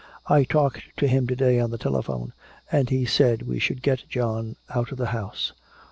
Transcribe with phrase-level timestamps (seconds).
[0.25, 2.33] "I talked to him to day on the telephone,
[2.71, 5.53] and he said we should get John out of the house."